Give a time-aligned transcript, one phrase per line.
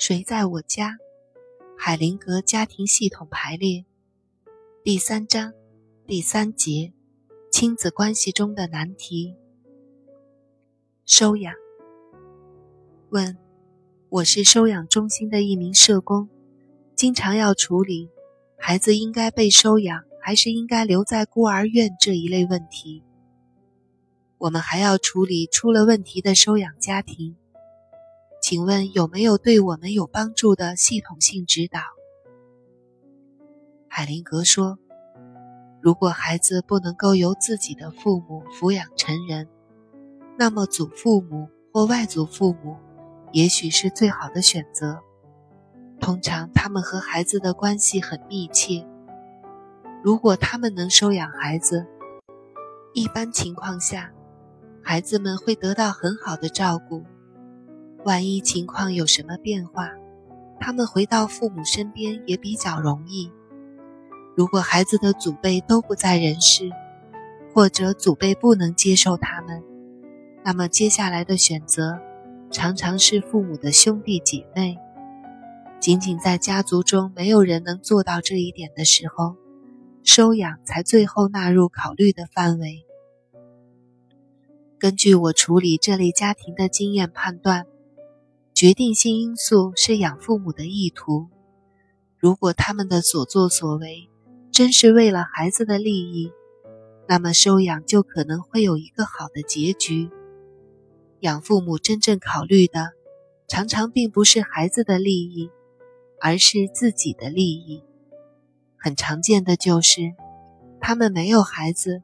[0.00, 0.96] 谁在我家？
[1.76, 3.84] 海灵格家庭系统排列，
[4.82, 5.52] 第三章，
[6.06, 6.94] 第三节，
[7.52, 9.36] 亲子关系中的难题。
[11.04, 11.52] 收养。
[13.10, 13.36] 问：
[14.08, 16.30] 我是收养中心的一名社工，
[16.96, 18.08] 经常要处理
[18.56, 23.04] 孩子应该被收养还是应该留在孤儿院这一类问题。
[24.38, 27.36] 我们还要处理出了问题的收养家庭。
[28.50, 31.78] 请问有没有对我们有帮助的系统性指导？
[33.86, 34.76] 海灵格说
[35.80, 39.46] ：“如果孩子不能够由自己的父母抚养成人，
[40.36, 42.76] 那么祖父母或外祖父母
[43.30, 44.98] 也许是最好的选择。
[46.00, 48.84] 通常他们和孩子的关系很密切。
[50.02, 51.86] 如果他们能收养孩子，
[52.94, 54.12] 一般情况下，
[54.82, 57.04] 孩子们会得到很好的照顾。”
[58.04, 59.90] 万一情况有什么变化，
[60.58, 63.30] 他们回到父母身边也比较容易。
[64.34, 66.70] 如果孩子的祖辈都不在人世，
[67.52, 69.62] 或者祖辈不能接受他们，
[70.42, 72.00] 那么接下来的选择
[72.50, 74.78] 常常是父母的兄弟姐妹。
[75.78, 79.36] 仅仅在家族中没有人能做到这一点的时候，
[80.04, 82.86] 收养才最后纳入考虑的范围。
[84.78, 87.66] 根据我处理这类家庭的经验判断。
[88.60, 91.28] 决定性因素是养父母的意图。
[92.18, 94.10] 如果他们的所作所为
[94.52, 96.30] 真是为了孩子的利益，
[97.08, 100.10] 那么收养就可能会有一个好的结局。
[101.20, 102.90] 养父母真正考虑的，
[103.48, 105.48] 常常并不是孩子的利益，
[106.20, 107.82] 而是自己的利益。
[108.76, 110.12] 很常见的就是，
[110.82, 112.02] 他们没有孩子，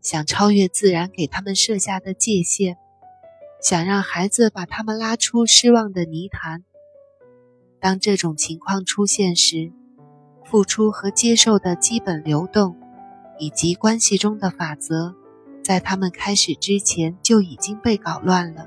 [0.00, 2.78] 想超越自然给他们设下的界限。
[3.60, 6.64] 想让孩子把他们拉出失望的泥潭。
[7.78, 9.72] 当这种情况出现时，
[10.44, 12.76] 付出和接受的基本流动，
[13.38, 15.14] 以及关系中的法则，
[15.62, 18.66] 在他们开始之前就已经被搞乱了。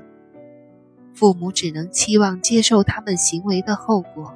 [1.12, 4.34] 父母只能期望接受他们行为的后果，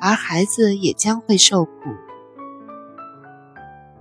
[0.00, 1.72] 而孩子也将会受苦。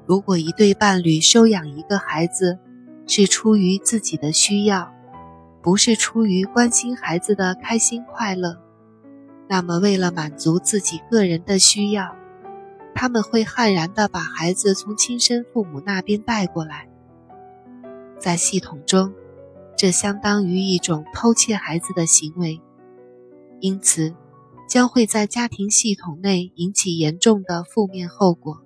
[0.06, 2.59] 如果一对伴侣收养一个孩子，
[3.06, 4.94] 是出于自己的需要。
[5.62, 8.57] 不是出于关心孩子的开心快乐，
[9.50, 12.16] 那么为了满足自己个人的需要，
[12.95, 16.90] 他们会悍然地把孩子从亲生父母那边带过来。
[18.19, 19.13] 在系统中，
[19.75, 22.62] 这相当于一种偷窃孩子的行为，
[23.59, 24.16] 因此
[24.68, 28.63] 将会在家庭系统内引起严重的负面后果。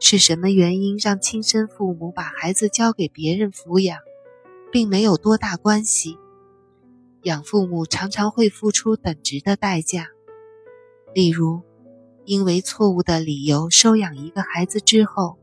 [0.00, 3.98] 是什么原因让亲生父母把孩子交给别人抚养？
[4.72, 6.18] 并没有多大关系。
[7.22, 10.08] 养父母常常会付出等值的代价，
[11.14, 11.60] 例如，
[12.24, 15.38] 因为错误的理由收养一个孩子之后，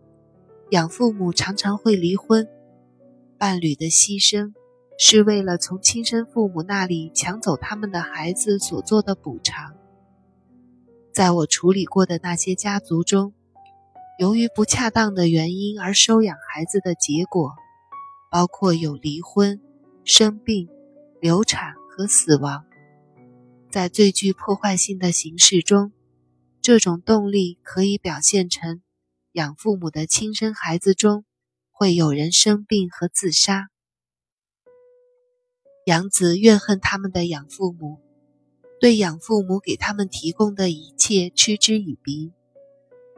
[0.72, 2.48] 养父母常常会离婚。
[3.38, 4.54] 伴侣的牺牲
[4.98, 9.74] 是为了从亲生父母那里抢走他们的孩子所做的补偿。
[11.14, 13.34] 在我处理过的那些家族中，
[14.20, 17.54] 由于不恰当的原因而收养孩子的结果。
[18.30, 19.60] 包括有离婚、
[20.04, 20.70] 生病、
[21.20, 22.66] 流产和死亡，
[23.72, 25.92] 在最具破坏性的形式中，
[26.62, 28.82] 这种动力可以表现成：
[29.32, 31.26] 养父母的亲生孩子中
[31.72, 33.70] 会有人生病和自杀，
[35.86, 37.98] 养子怨恨他们的养父母，
[38.80, 42.32] 对养父母给他们提供的一切嗤之以鼻。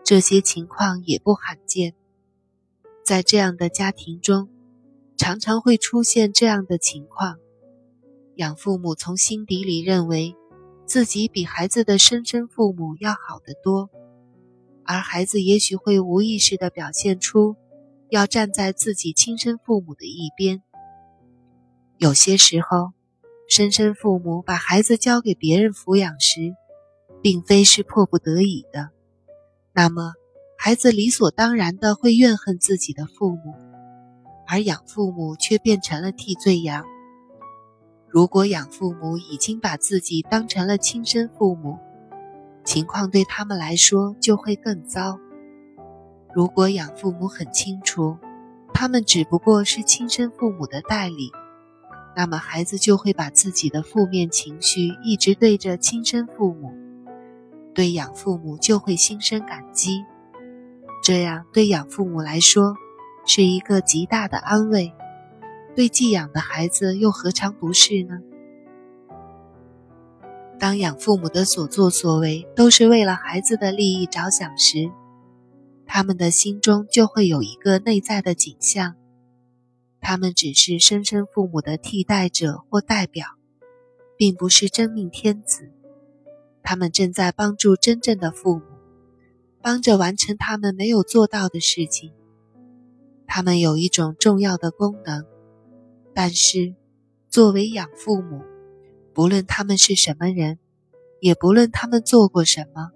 [0.05, 1.95] 这些情况也不罕见，
[3.03, 4.49] 在这样的家庭中。
[5.21, 7.37] 常常会出现这样的情况：
[8.37, 10.35] 养父母从心底里认为
[10.87, 13.91] 自己比孩子的生身父母要好得多，
[14.83, 17.55] 而孩子也许会无意识地表现出
[18.09, 20.63] 要站在自己亲生父母的一边。
[21.99, 22.91] 有些时候，
[23.47, 26.55] 生身父母把孩子交给别人抚养时，
[27.21, 28.89] 并非是迫不得已的，
[29.71, 30.13] 那么
[30.57, 33.70] 孩子理所当然地会怨恨自己的父母。
[34.51, 36.83] 而养父母却变成了替罪羊。
[38.09, 41.79] 如果养父母已经把自己当成了亲生父母，
[42.65, 45.17] 情况对他们来说就会更糟。
[46.35, 48.17] 如果养父母很清楚，
[48.73, 51.31] 他们只不过是亲生父母的代理，
[52.13, 56.73] 那么孩子就会把自己的负面情绪一直对着亲生父母，
[57.73, 60.03] 对养父母就会心生感激。
[61.01, 62.75] 这样对养父母来说。
[63.25, 64.93] 是一个极大的安慰，
[65.75, 68.19] 对寄养的孩子又何尝不是呢？
[70.59, 74.91] 当养父母的所作所为都是为了孩子的利益着想时，
[75.85, 78.95] 他们的心中就会有一个内在的景象：
[79.99, 83.25] 他们只是生身父母的替代者或代表，
[84.17, 85.71] 并不是真命天子。
[86.61, 88.61] 他们正在帮助真正的父母，
[89.61, 92.13] 帮着完成他们没有做到的事情。
[93.33, 95.25] 他们有一种重要的功能，
[96.13, 96.75] 但是
[97.29, 98.41] 作为养父母。
[99.13, 100.59] 不论他们是什么人，
[101.21, 102.91] 也不论他们做过什么，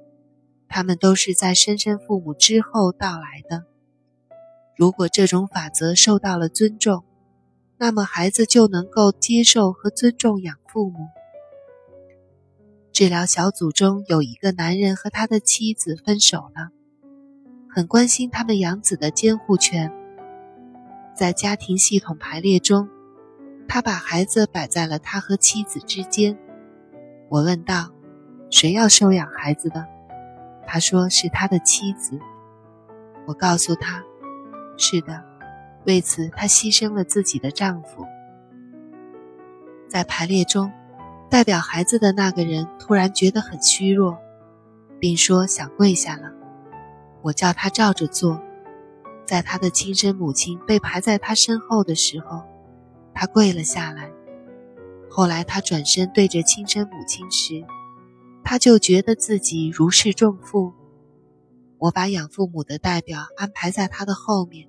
[0.68, 3.64] 他们都是在生身父母之后到来的。
[4.76, 7.06] 如果这种法则受到了尊重，
[7.78, 11.08] 那么孩子就能够接受和尊重养父母。
[12.92, 16.72] 治疗小组中有一个男人和他的妻子分手了，
[17.70, 19.94] 很关心他们养子的监护权，
[21.16, 22.90] 在家庭系统排列中。
[23.68, 26.38] 他把孩子摆在了他和妻子之间。
[27.30, 27.90] 我问道
[28.52, 29.86] ：“谁要收养孩子的？”
[30.68, 32.20] 他说：“是他的妻子。”
[33.26, 34.04] 我告诉他
[34.78, 35.24] ：“是的，
[35.86, 38.06] 为此他牺牲了自己的丈夫。”
[39.90, 40.72] 在排列中，
[41.30, 44.18] 代表孩子的那个人突然觉得很虚弱，
[45.00, 46.32] 并说想跪下了。
[47.24, 48.40] 我叫他照着做。
[49.26, 52.44] 在他的亲生母亲被排在他身后的时候。
[53.18, 54.12] 他跪了下来。
[55.10, 57.64] 后来，他转身对着亲生母亲时，
[58.44, 60.74] 他就觉得自己如释重负。
[61.78, 64.68] 我把养父母的代表安排在他的后面，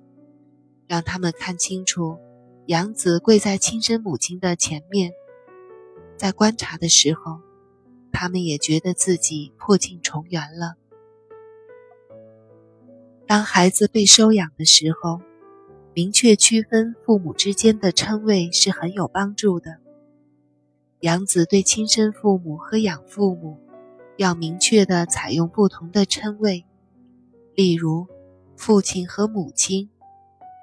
[0.87, 2.17] 让他们看清楚
[2.67, 5.11] 养子跪在亲生母亲的前面。
[6.15, 7.41] 在观察的时候，
[8.13, 10.75] 他们也觉得自己破镜重圆了。
[13.27, 15.21] 当孩子被收养的时候。
[15.93, 19.79] 明确区分父母之间的称谓是很有帮助的。
[20.99, 23.57] 养子对亲生父母和养父母
[24.15, 26.63] 要明确的采用不同的称谓，
[27.55, 28.05] 例如
[28.55, 29.89] 父亲和母亲，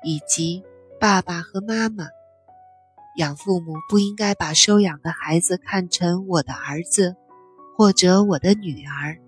[0.04, 0.62] 以及
[1.00, 2.06] 爸爸和妈妈。
[3.16, 7.16] 养父母不应该把收养的孩子看成我的儿子
[7.76, 9.18] 或者我的女儿。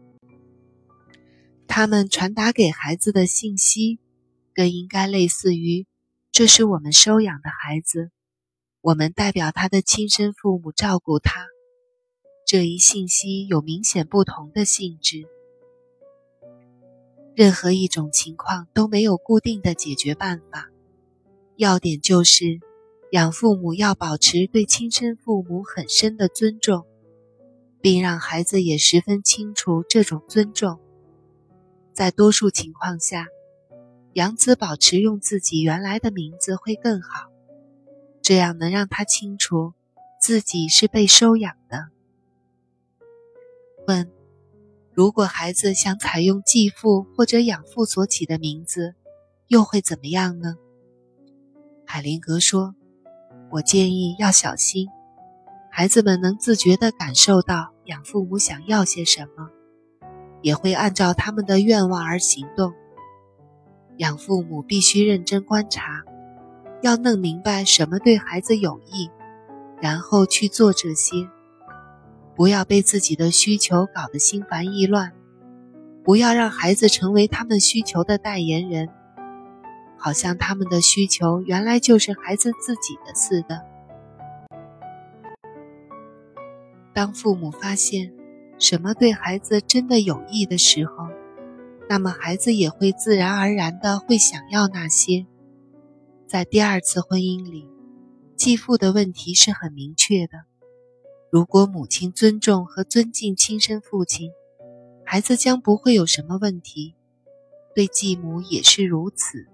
[1.69, 3.99] 他们传达给孩子的信息，
[4.55, 5.87] 更应该类似于。
[6.33, 8.11] 这是我们收养的孩子，
[8.83, 11.47] 我们代表他的亲生父母照顾他。
[12.47, 15.25] 这一信息有明显不同的性质。
[17.35, 20.71] 任何一种情况都没有固定的解决办法，
[21.57, 22.61] 要点就是
[23.13, 26.87] 养父母要保持对亲生父母很深的尊重，
[27.81, 30.81] 并让孩子也十分清楚这种尊重。
[31.97, 33.27] 在多数情况下。
[34.13, 37.31] 养子保持用自己原来的名字会更好，
[38.21, 39.73] 这样能让他清楚
[40.21, 41.89] 自己是被收养的。
[43.87, 44.11] 问：
[44.93, 48.95] 如果孩子想采用继父或者养父所起的名字，
[49.49, 50.57] 又会怎么样呢？
[51.87, 52.75] 海灵格说
[53.53, 54.89] ：“我建议要小心，
[55.71, 59.51] 孩子们能自觉地感受到养父母想要些什么，
[60.47, 62.73] 也会按照他们的愿望而行动。”
[63.99, 66.05] 养父母必须认真观察，
[66.83, 69.11] 要弄明白什么对孩子有益，
[69.83, 71.29] 然后去做这些。
[72.37, 75.13] 不要被自己的需求搞得心烦意乱，
[76.05, 78.89] 不要让孩子成为他们需求的代言人，
[79.99, 83.65] 好像他们的需求原来就是孩子自己的似的。
[86.93, 88.13] 当父母发现
[88.59, 91.09] 什么对孩子真的有益的时候，
[91.89, 95.27] 那么孩子也会自然而然的会想要那些。
[96.27, 97.69] 在第二次婚姻里，
[98.35, 100.45] 继父的问题是很明确的。
[101.31, 104.33] 如果母亲尊重和尊敬亲生父亲，
[105.05, 106.95] 孩子将不会有什么问题。
[107.75, 109.47] 对继母也是如此。